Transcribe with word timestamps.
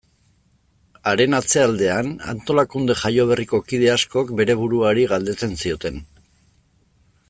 Haren 1.11 1.37
atzealdean, 1.39 2.09
antolakunde 2.33 2.97
jaioberriko 3.03 3.63
kide 3.71 3.95
askok 3.99 4.35
bere 4.41 4.57
buruari 4.63 5.09
galdetzen 5.13 5.59
zioten. 5.65 6.05